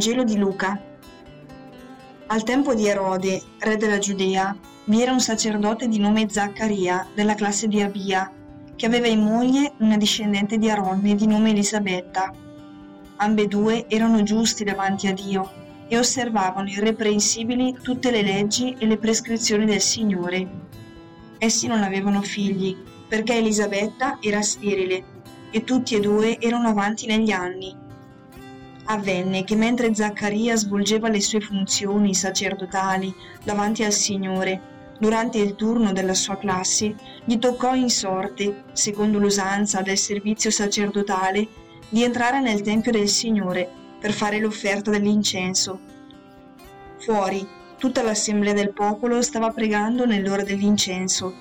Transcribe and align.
Vangelo 0.00 0.24
di 0.24 0.38
Luca. 0.38 0.80
Al 2.28 2.42
tempo 2.42 2.72
di 2.72 2.86
Erode, 2.86 3.42
re 3.58 3.76
della 3.76 3.98
Giudea, 3.98 4.56
vi 4.84 5.02
era 5.02 5.12
un 5.12 5.20
sacerdote 5.20 5.88
di 5.88 5.98
nome 5.98 6.26
Zaccaria, 6.26 7.06
della 7.14 7.34
classe 7.34 7.68
di 7.68 7.82
Abia, 7.82 8.32
che 8.76 8.86
aveva 8.86 9.08
in 9.08 9.20
moglie 9.20 9.74
una 9.80 9.98
discendente 9.98 10.56
di 10.56 10.70
Aronne 10.70 11.14
di 11.16 11.26
nome 11.26 11.50
Elisabetta. 11.50 12.32
Ambedue 13.16 13.90
erano 13.90 14.22
giusti 14.22 14.64
davanti 14.64 15.06
a 15.06 15.12
Dio 15.12 15.50
e 15.86 15.98
osservavano 15.98 16.70
irreprensibili 16.70 17.76
tutte 17.82 18.10
le 18.10 18.22
leggi 18.22 18.74
e 18.78 18.86
le 18.86 18.96
prescrizioni 18.96 19.66
del 19.66 19.82
Signore. 19.82 20.48
Essi 21.36 21.66
non 21.66 21.82
avevano 21.82 22.22
figli, 22.22 22.74
perché 23.06 23.36
Elisabetta 23.36 24.16
era 24.22 24.40
sterile, 24.40 25.04
e 25.50 25.62
tutti 25.62 25.94
e 25.94 26.00
due 26.00 26.40
erano 26.40 26.68
avanti 26.68 27.04
negli 27.04 27.32
anni 27.32 27.88
avvenne 28.90 29.44
che 29.44 29.54
mentre 29.54 29.94
Zaccaria 29.94 30.56
svolgeva 30.56 31.08
le 31.08 31.20
sue 31.20 31.40
funzioni 31.40 32.12
sacerdotali 32.12 33.14
davanti 33.44 33.84
al 33.84 33.92
Signore, 33.92 34.68
durante 34.98 35.38
il 35.38 35.54
turno 35.54 35.92
della 35.92 36.14
sua 36.14 36.36
classe, 36.36 36.94
gli 37.24 37.38
toccò 37.38 37.74
in 37.74 37.88
sorte, 37.88 38.64
secondo 38.72 39.18
l'usanza 39.18 39.80
del 39.80 39.96
servizio 39.96 40.50
sacerdotale, 40.50 41.46
di 41.88 42.02
entrare 42.02 42.40
nel 42.40 42.62
Tempio 42.62 42.90
del 42.90 43.08
Signore 43.08 43.68
per 44.00 44.12
fare 44.12 44.38
l'offerta 44.40 44.90
dell'incenso. 44.90 45.78
Fuori, 46.98 47.46
tutta 47.78 48.02
l'assemblea 48.02 48.52
del 48.52 48.72
popolo 48.72 49.22
stava 49.22 49.50
pregando 49.50 50.04
nell'ora 50.04 50.42
dell'incenso. 50.42 51.32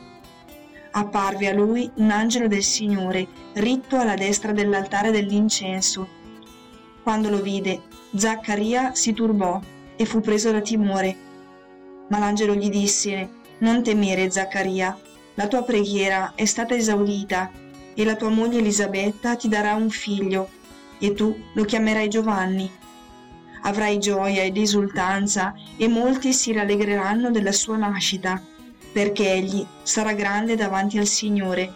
Apparve 0.91 1.49
a 1.49 1.53
lui 1.53 1.89
un 1.95 2.11
angelo 2.11 2.47
del 2.47 2.63
Signore, 2.63 3.27
ritto 3.55 3.97
alla 3.97 4.15
destra 4.15 4.51
dell'altare 4.51 5.11
dell'incenso, 5.11 6.18
quando 7.09 7.31
lo 7.31 7.41
vide, 7.41 7.81
Zaccaria 8.15 8.93
si 8.93 9.13
turbò 9.13 9.59
e 9.95 10.05
fu 10.05 10.21
preso 10.21 10.51
da 10.51 10.61
timore. 10.61 11.15
Ma 12.09 12.19
l'angelo 12.19 12.53
gli 12.53 12.69
disse, 12.69 13.27
Non 13.61 13.81
temere, 13.81 14.29
Zaccaria, 14.29 14.95
la 15.33 15.47
tua 15.47 15.63
preghiera 15.63 16.33
è 16.35 16.45
stata 16.45 16.75
esaudita 16.75 17.49
e 17.95 18.05
la 18.05 18.15
tua 18.15 18.29
moglie 18.29 18.59
Elisabetta 18.59 19.35
ti 19.35 19.47
darà 19.47 19.73
un 19.73 19.89
figlio 19.89 20.49
e 20.99 21.15
tu 21.15 21.35
lo 21.53 21.63
chiamerai 21.63 22.09
Giovanni. 22.09 22.71
Avrai 23.63 23.97
gioia 23.97 24.43
ed 24.43 24.57
esultanza 24.57 25.55
e 25.77 25.87
molti 25.87 26.31
si 26.31 26.51
rallegreranno 26.51 27.31
della 27.31 27.53
sua 27.53 27.77
nascita, 27.77 28.39
perché 28.93 29.33
egli 29.33 29.65
sarà 29.81 30.13
grande 30.13 30.55
davanti 30.55 30.99
al 30.99 31.07
Signore. 31.07 31.73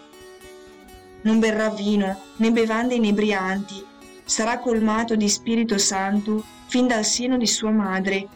Non 1.22 1.40
berrà 1.40 1.70
vino 1.70 2.20
né 2.36 2.52
bevande 2.52 2.94
inebrianti 2.94 3.92
sarà 4.24 4.58
colmato 4.58 5.16
di 5.16 5.28
Spirito 5.28 5.78
Santo 5.78 6.42
fin 6.66 6.86
dal 6.86 7.04
seno 7.04 7.36
di 7.36 7.46
sua 7.46 7.70
madre 7.70 8.26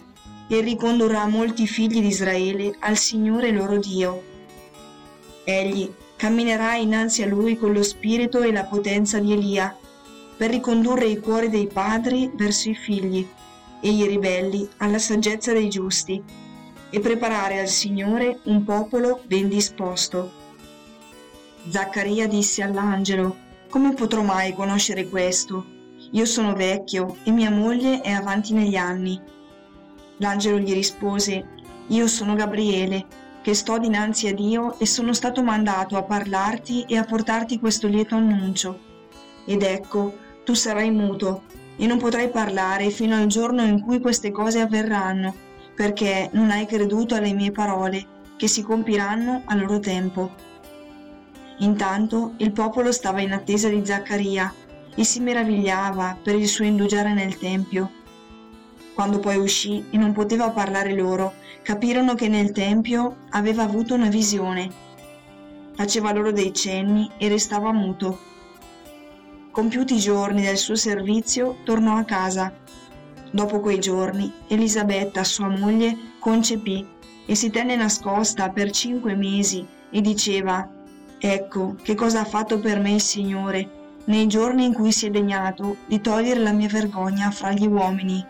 e 0.48 0.61
ricondurrà 0.61 1.27
molti 1.27 1.67
figli 1.67 2.00
di 2.00 2.06
Israele 2.06 2.77
al 2.81 2.97
Signore 2.97 3.50
loro 3.50 3.78
Dio. 3.78 4.22
Egli 5.44 5.91
camminerà 6.16 6.75
innanzi 6.75 7.22
a 7.22 7.27
lui 7.27 7.56
con 7.56 7.72
lo 7.72 7.83
spirito 7.83 8.42
e 8.42 8.53
la 8.53 8.64
potenza 8.64 9.19
di 9.19 9.33
Elia, 9.33 9.77
per 10.36 10.50
ricondurre 10.50 11.06
i 11.06 11.19
cuori 11.19 11.48
dei 11.48 11.66
padri 11.66 12.31
verso 12.34 12.70
i 12.70 12.75
figli 12.75 13.27
e 13.81 13.91
i 13.91 14.06
ribelli 14.06 14.69
alla 14.78 14.98
saggezza 14.98 15.53
dei 15.53 15.69
giusti, 15.69 16.22
e 16.91 17.00
preparare 17.00 17.61
al 17.61 17.69
Signore 17.69 18.41
un 18.44 18.64
popolo 18.64 19.20
ben 19.27 19.48
disposto. 19.48 20.33
Zaccaria 21.69 22.27
disse 22.27 22.62
all'angelo, 22.62 23.36
Come 23.69 23.92
potrò 23.92 24.22
mai 24.22 24.55
conoscere 24.55 25.09
questo? 25.09 25.78
Io 26.12 26.25
sono 26.25 26.55
vecchio 26.55 27.17
e 27.25 27.31
mia 27.31 27.50
moglie 27.50 28.00
è 28.00 28.10
avanti 28.10 28.55
negli 28.55 28.77
anni. 28.77 29.21
L'angelo 30.19 30.59
gli 30.59 30.72
rispose, 30.72 31.47
Io 31.88 32.06
sono 32.06 32.34
Gabriele, 32.34 33.05
che 33.43 33.53
sto 33.55 33.78
dinanzi 33.78 34.28
a 34.28 34.34
Dio 34.34 34.78
e 34.78 34.87
sono 34.87 35.12
stato 35.12 35.43
mandato 35.43 35.97
a 35.97 36.03
parlarti 36.03 36.84
e 36.88 36.97
a 36.97 37.05
portarti 37.05 37.59
questo 37.59 37.87
lieto 37.87 38.15
annuncio. 38.15 38.78
Ed 39.44 39.62
ecco, 39.62 40.16
tu 40.44 40.55
sarai 40.55 40.91
muto 40.91 41.43
e 41.77 41.87
non 41.87 41.99
potrai 41.99 42.31
parlare 42.31 42.91
fino 42.91 43.15
al 43.15 43.27
giorno 43.27 43.62
in 43.62 43.81
cui 43.82 44.00
queste 44.00 44.31
cose 44.31 44.61
avverranno, 44.61 45.34
perché 45.75 46.31
non 46.32 46.50
hai 46.50 46.66
creduto 46.66 47.15
alle 47.15 47.32
mie 47.32 47.53
parole, 47.53 48.06
che 48.37 48.49
si 48.49 48.62
compiranno 48.62 49.43
a 49.44 49.55
loro 49.55 49.78
tempo. 49.78 50.31
Intanto 51.59 52.32
il 52.38 52.53
popolo 52.53 52.93
stava 52.93 53.21
in 53.21 53.32
attesa 53.32 53.69
di 53.69 53.84
Zaccaria, 53.84 54.53
e 54.98 55.04
si 55.04 55.20
meravigliava 55.20 56.19
per 56.20 56.34
il 56.34 56.48
suo 56.48 56.64
indugiare 56.64 57.14
nel 57.14 57.38
Tempio. 57.38 57.88
Quando 58.94 59.20
poi 59.20 59.36
uscì 59.36 59.84
e 59.91 59.97
non 59.97 60.10
poteva 60.10 60.50
parlare 60.50 60.92
loro, 60.92 61.34
capirono 61.62 62.16
che 62.16 62.26
nel 62.26 62.50
Tempio 62.50 63.19
aveva 63.31 63.62
avuto 63.62 63.94
una 63.94 64.08
visione. 64.08 64.69
Faceva 65.76 66.12
loro 66.12 66.32
dei 66.32 66.53
cenni 66.53 67.08
e 67.16 67.28
restava 67.28 67.70
muto. 67.70 68.19
Compiuti 69.53 69.94
i 69.94 70.00
giorni 70.00 70.42
del 70.42 70.56
suo 70.56 70.75
servizio, 70.75 71.58
tornò 71.62 71.94
a 71.94 72.03
casa. 72.03 72.53
Dopo 73.31 73.60
quei 73.60 73.78
giorni, 73.78 74.32
Elisabetta, 74.48 75.22
sua 75.22 75.48
moglie, 75.48 75.97
concepì 76.19 76.84
e 77.25 77.37
si 77.37 77.50
tenne 77.50 77.76
nascosta 77.76 78.48
per 78.50 78.72
cinque 78.72 79.14
mesi 79.14 79.64
e 79.91 80.00
diceva, 80.00 80.69
Ecco 81.20 81.76
che 81.82 81.94
cosa 81.94 82.20
ha 82.20 82.25
fatto 82.25 82.58
per 82.58 82.81
me 82.81 82.94
il 82.94 83.00
Signore 83.00 83.78
nei 84.08 84.26
giorni 84.26 84.64
in 84.64 84.72
cui 84.72 84.91
si 84.92 85.06
è 85.06 85.10
degnato 85.10 85.76
di 85.86 86.00
togliere 86.00 86.41
la 86.41 86.52
mia 86.52 86.69
vergogna 86.69 87.30
fra 87.30 87.52
gli 87.52 87.66
uomini. 87.66 88.24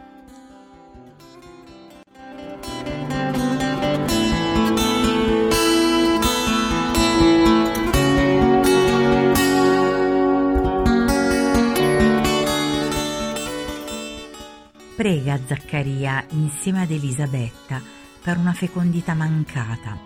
Prega 14.97 15.39
Zaccaria 15.47 16.25
insieme 16.31 16.83
ad 16.83 16.91
Elisabetta 16.91 17.81
per 18.21 18.37
una 18.37 18.53
fecondità 18.53 19.15
mancata. 19.15 19.97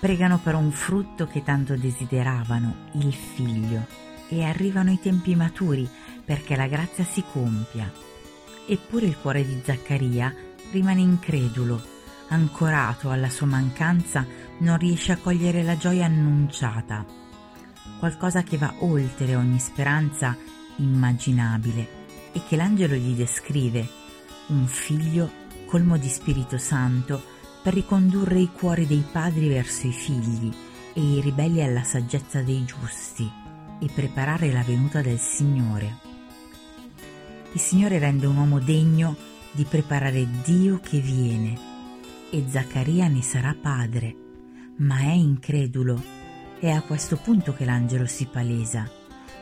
Pregano 0.00 0.38
per 0.42 0.54
un 0.54 0.70
frutto 0.70 1.26
che 1.26 1.42
tanto 1.42 1.76
desideravano, 1.76 2.74
il 2.92 3.12
figlio 3.12 4.04
e 4.28 4.44
arrivano 4.44 4.90
i 4.90 5.00
tempi 5.00 5.34
maturi 5.34 5.88
perché 6.24 6.56
la 6.56 6.66
grazia 6.66 7.04
si 7.04 7.22
compia. 7.32 7.90
Eppure 8.66 9.06
il 9.06 9.16
cuore 9.16 9.46
di 9.46 9.60
Zaccaria 9.64 10.34
rimane 10.72 11.00
incredulo, 11.00 11.80
ancorato 12.28 13.10
alla 13.10 13.28
sua 13.28 13.46
mancanza, 13.46 14.26
non 14.58 14.76
riesce 14.78 15.12
a 15.12 15.18
cogliere 15.18 15.62
la 15.62 15.76
gioia 15.76 16.06
annunciata, 16.06 17.04
qualcosa 17.98 18.42
che 18.42 18.56
va 18.56 18.74
oltre 18.80 19.36
ogni 19.36 19.60
speranza 19.60 20.36
immaginabile 20.76 22.04
e 22.32 22.42
che 22.48 22.56
l'angelo 22.56 22.94
gli 22.94 23.14
descrive, 23.14 23.88
un 24.48 24.66
figlio 24.66 25.30
colmo 25.66 25.96
di 25.96 26.08
Spirito 26.08 26.58
Santo 26.58 27.22
per 27.62 27.74
ricondurre 27.74 28.40
i 28.40 28.50
cuori 28.52 28.86
dei 28.86 29.04
padri 29.10 29.48
verso 29.48 29.86
i 29.86 29.92
figli 29.92 30.52
e 30.92 31.00
i 31.00 31.20
ribelli 31.20 31.62
alla 31.62 31.82
saggezza 31.82 32.42
dei 32.42 32.64
giusti 32.64 33.44
e 33.80 33.88
preparare 33.92 34.52
la 34.52 34.62
venuta 34.62 35.00
del 35.02 35.18
Signore. 35.18 36.04
Il 37.52 37.60
Signore 37.60 37.98
rende 37.98 38.26
un 38.26 38.36
uomo 38.36 38.58
degno 38.58 39.16
di 39.52 39.64
preparare 39.64 40.26
Dio 40.44 40.78
che 40.80 40.98
viene 40.98 41.58
e 42.30 42.44
Zaccaria 42.48 43.08
ne 43.08 43.22
sarà 43.22 43.56
padre, 43.58 44.14
ma 44.76 44.98
è 45.00 45.12
incredulo. 45.12 46.02
È 46.58 46.70
a 46.70 46.82
questo 46.82 47.16
punto 47.16 47.54
che 47.54 47.64
l'angelo 47.64 48.06
si 48.06 48.26
palesa. 48.26 48.88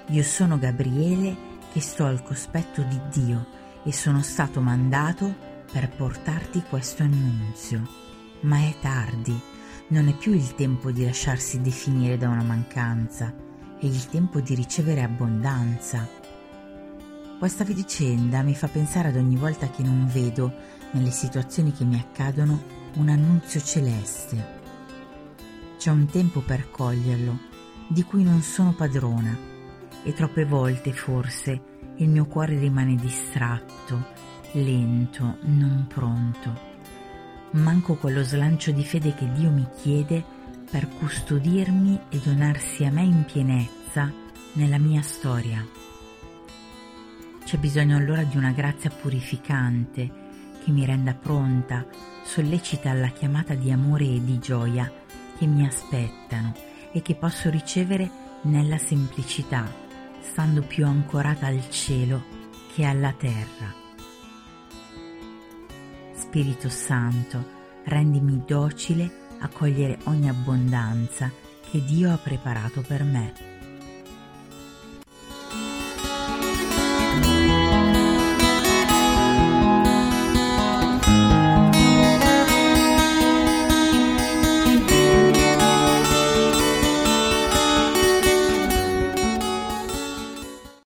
Io 0.08 0.22
sono 0.22 0.58
Gabriele 0.58 1.36
che 1.72 1.80
sto 1.80 2.04
al 2.04 2.22
cospetto 2.22 2.82
di 2.82 3.00
Dio 3.12 3.46
e 3.84 3.92
sono 3.92 4.22
stato 4.22 4.60
mandato 4.60 5.34
per 5.72 5.88
portarti 5.88 6.62
questo 6.68 7.02
annunzio. 7.02 7.88
Ma 8.42 8.58
è 8.58 8.74
tardi, 8.80 9.36
non 9.88 10.08
è 10.08 10.14
più 10.14 10.32
il 10.32 10.54
tempo 10.54 10.90
di 10.90 11.04
lasciarsi 11.04 11.60
definire 11.60 12.16
da 12.16 12.28
una 12.28 12.42
mancanza 12.42 13.43
e 13.84 13.86
il 13.86 14.08
tempo 14.08 14.40
di 14.40 14.54
ricevere 14.54 15.02
abbondanza. 15.02 16.08
Questa 17.38 17.64
vicenda 17.64 18.40
mi 18.40 18.54
fa 18.54 18.66
pensare 18.66 19.08
ad 19.08 19.16
ogni 19.16 19.36
volta 19.36 19.68
che 19.68 19.82
non 19.82 20.08
vedo, 20.10 20.50
nelle 20.92 21.10
situazioni 21.10 21.70
che 21.70 21.84
mi 21.84 21.96
accadono, 21.96 22.62
un 22.94 23.10
annunzio 23.10 23.60
celeste. 23.60 24.62
C'è 25.76 25.90
un 25.90 26.06
tempo 26.06 26.40
per 26.40 26.70
coglierlo, 26.70 27.38
di 27.88 28.02
cui 28.04 28.22
non 28.22 28.40
sono 28.40 28.72
padrona, 28.72 29.36
e 30.02 30.14
troppe 30.14 30.46
volte 30.46 30.94
forse 30.94 31.60
il 31.96 32.08
mio 32.08 32.24
cuore 32.24 32.58
rimane 32.58 32.94
distratto, 32.94 34.06
lento, 34.52 35.36
non 35.42 35.84
pronto. 35.88 36.72
Manco 37.50 37.96
quello 37.96 38.22
slancio 38.22 38.70
di 38.70 38.82
fede 38.82 39.14
che 39.14 39.30
Dio 39.32 39.50
mi 39.50 39.68
chiede 39.76 40.24
per 40.70 40.88
custodirmi 40.88 42.00
e 42.08 42.18
donarsi 42.18 42.84
a 42.84 42.90
me 42.90 43.02
in 43.02 43.24
pienezza 43.24 44.12
nella 44.54 44.78
mia 44.78 45.02
storia. 45.02 45.66
C'è 47.44 47.58
bisogno 47.58 47.96
allora 47.96 48.22
di 48.22 48.36
una 48.36 48.52
grazia 48.52 48.90
purificante 48.90 50.22
che 50.64 50.70
mi 50.70 50.84
renda 50.86 51.14
pronta, 51.14 51.86
sollecita 52.24 52.90
alla 52.90 53.08
chiamata 53.08 53.54
di 53.54 53.70
amore 53.70 54.06
e 54.06 54.24
di 54.24 54.38
gioia 54.38 54.90
che 55.38 55.46
mi 55.46 55.66
aspettano 55.66 56.54
e 56.92 57.02
che 57.02 57.14
posso 57.14 57.50
ricevere 57.50 58.10
nella 58.42 58.78
semplicità, 58.78 59.70
stando 60.20 60.62
più 60.62 60.86
ancorata 60.86 61.46
al 61.46 61.68
cielo 61.70 62.24
che 62.74 62.84
alla 62.84 63.12
terra. 63.12 63.72
Spirito 66.14 66.68
Santo, 66.68 67.44
rendimi 67.84 68.42
docile 68.46 69.23
a 69.40 69.48
cogliere 69.48 69.98
ogni 70.04 70.28
abbondanza 70.28 71.30
che 71.70 71.82
Dio 71.84 72.12
ha 72.12 72.16
preparato 72.16 72.82
per 72.82 73.04
me. 73.04 73.53